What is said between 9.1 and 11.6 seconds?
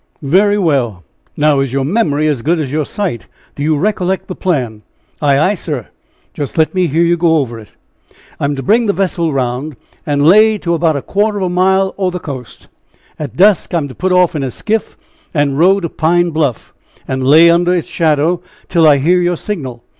round, and lay to about a quarter of a